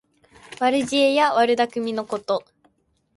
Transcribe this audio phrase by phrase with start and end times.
[0.59, 2.43] 悪知恵や悪だくみのこと。